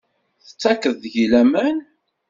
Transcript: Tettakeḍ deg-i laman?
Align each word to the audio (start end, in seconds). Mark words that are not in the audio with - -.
Tettakeḍ 0.45 0.93
deg-i 1.03 1.25
laman? 1.31 1.77